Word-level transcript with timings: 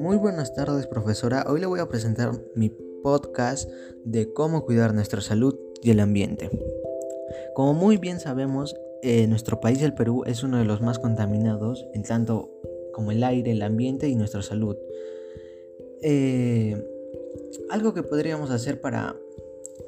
Muy 0.00 0.16
buenas 0.16 0.54
tardes 0.54 0.86
profesora, 0.86 1.44
hoy 1.46 1.60
le 1.60 1.66
voy 1.66 1.78
a 1.78 1.86
presentar 1.86 2.32
mi 2.54 2.70
podcast 3.02 3.70
de 4.02 4.32
cómo 4.32 4.64
cuidar 4.64 4.94
nuestra 4.94 5.20
salud 5.20 5.54
y 5.82 5.90
el 5.90 6.00
ambiente. 6.00 6.48
Como 7.54 7.74
muy 7.74 7.98
bien 7.98 8.18
sabemos, 8.18 8.74
eh, 9.02 9.26
nuestro 9.26 9.60
país, 9.60 9.82
el 9.82 9.92
Perú, 9.92 10.22
es 10.24 10.42
uno 10.42 10.56
de 10.56 10.64
los 10.64 10.80
más 10.80 10.98
contaminados 10.98 11.86
en 11.92 12.02
tanto 12.02 12.50
como 12.94 13.12
el 13.12 13.22
aire, 13.22 13.52
el 13.52 13.60
ambiente 13.60 14.08
y 14.08 14.16
nuestra 14.16 14.40
salud. 14.40 14.78
Eh, 16.00 16.82
algo 17.68 17.92
que 17.92 18.02
podríamos 18.02 18.50
hacer 18.50 18.80
para 18.80 19.16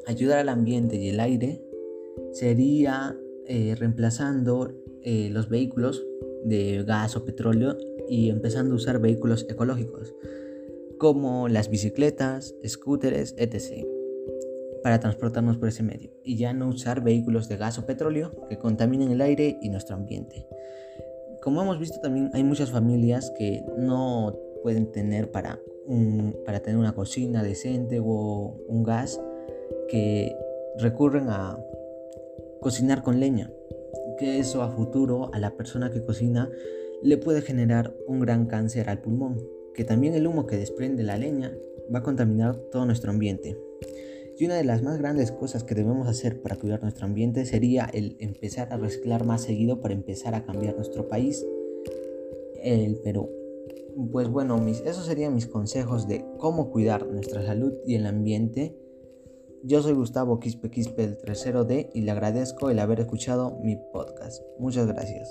ayudar 0.04 0.40
al 0.40 0.50
ambiente 0.50 0.96
y 0.96 1.08
el 1.08 1.20
aire 1.20 1.64
sería 2.32 3.18
eh, 3.46 3.76
reemplazando 3.78 4.74
los 5.04 5.48
vehículos 5.48 6.04
de 6.44 6.82
gas 6.84 7.16
o 7.16 7.24
petróleo 7.24 7.76
y 8.08 8.30
empezando 8.30 8.72
a 8.72 8.76
usar 8.76 9.00
vehículos 9.00 9.46
ecológicos 9.48 10.14
como 10.98 11.48
las 11.48 11.68
bicicletas, 11.68 12.54
scooters, 12.64 13.34
etc. 13.36 13.84
para 14.84 15.00
transportarnos 15.00 15.56
por 15.56 15.68
ese 15.68 15.82
medio 15.82 16.12
y 16.22 16.36
ya 16.36 16.52
no 16.52 16.68
usar 16.68 17.02
vehículos 17.02 17.48
de 17.48 17.56
gas 17.56 17.78
o 17.78 17.86
petróleo 17.86 18.30
que 18.48 18.56
contaminen 18.56 19.10
el 19.10 19.20
aire 19.20 19.58
y 19.60 19.68
nuestro 19.68 19.96
ambiente. 19.96 20.46
Como 21.42 21.60
hemos 21.60 21.80
visto 21.80 21.98
también 22.00 22.30
hay 22.34 22.44
muchas 22.44 22.70
familias 22.70 23.32
que 23.36 23.64
no 23.76 24.38
pueden 24.62 24.92
tener 24.92 25.32
para, 25.32 25.58
para 26.46 26.60
tener 26.60 26.78
una 26.78 26.94
cocina 26.94 27.42
decente 27.42 27.98
o 28.00 28.56
un 28.68 28.84
gas 28.84 29.20
que 29.88 30.36
recurren 30.78 31.30
a 31.30 31.58
cocinar 32.60 33.02
con 33.02 33.18
leña 33.18 33.50
eso 34.22 34.62
a 34.62 34.70
futuro 34.70 35.32
a 35.32 35.38
la 35.38 35.56
persona 35.56 35.90
que 35.90 36.04
cocina 36.04 36.50
le 37.02 37.16
puede 37.18 37.42
generar 37.42 37.96
un 38.06 38.20
gran 38.20 38.46
cáncer 38.46 38.88
al 38.88 39.00
pulmón, 39.00 39.42
que 39.74 39.84
también 39.84 40.14
el 40.14 40.26
humo 40.26 40.46
que 40.46 40.56
desprende 40.56 41.02
la 41.02 41.18
leña 41.18 41.56
va 41.92 42.00
a 42.00 42.02
contaminar 42.02 42.56
todo 42.70 42.86
nuestro 42.86 43.10
ambiente. 43.10 43.58
Y 44.38 44.46
una 44.46 44.54
de 44.54 44.64
las 44.64 44.82
más 44.82 44.98
grandes 44.98 45.30
cosas 45.30 45.64
que 45.64 45.74
debemos 45.74 46.08
hacer 46.08 46.40
para 46.40 46.56
cuidar 46.56 46.82
nuestro 46.82 47.06
ambiente 47.06 47.44
sería 47.44 47.84
el 47.92 48.16
empezar 48.18 48.72
a 48.72 48.76
reciclar 48.76 49.26
más 49.26 49.42
seguido 49.42 49.80
para 49.80 49.94
empezar 49.94 50.34
a 50.34 50.44
cambiar 50.44 50.74
nuestro 50.76 51.08
país, 51.08 51.44
el 52.62 52.96
Perú. 52.96 53.30
Pues 54.10 54.28
bueno, 54.28 54.56
mis, 54.58 54.80
esos 54.80 55.04
serían 55.04 55.34
mis 55.34 55.46
consejos 55.46 56.08
de 56.08 56.24
cómo 56.38 56.70
cuidar 56.70 57.06
nuestra 57.06 57.44
salud 57.44 57.74
y 57.86 57.94
el 57.96 58.06
ambiente 58.06 58.74
yo 59.64 59.82
soy 59.82 59.92
Gustavo 59.92 60.40
Quispe 60.40 60.70
Quispe 60.70 61.02
del 61.02 61.18
30D 61.18 61.90
y 61.94 62.02
le 62.02 62.10
agradezco 62.10 62.70
el 62.70 62.78
haber 62.78 63.00
escuchado 63.00 63.58
mi 63.62 63.76
podcast. 63.76 64.42
Muchas 64.58 64.86
gracias. 64.86 65.30